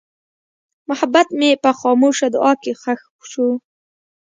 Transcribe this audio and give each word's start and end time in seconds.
محبت 0.89 1.27
مې 1.39 1.49
په 1.63 1.69
خاموشه 1.79 2.27
دعا 2.35 2.53
کې 2.63 2.71
ښخ 2.81 3.01
شو. 3.31 3.47